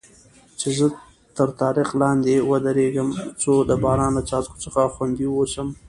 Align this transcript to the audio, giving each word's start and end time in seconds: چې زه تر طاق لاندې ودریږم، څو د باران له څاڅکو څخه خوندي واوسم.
چې 0.59 0.67
زه 0.77 0.85
تر 1.37 1.49
طاق 1.59 1.89
لاندې 2.01 2.35
ودریږم، 2.49 3.09
څو 3.41 3.51
د 3.69 3.71
باران 3.83 4.11
له 4.17 4.21
څاڅکو 4.29 4.57
څخه 4.65 4.81
خوندي 4.93 5.25
واوسم. 5.29 5.67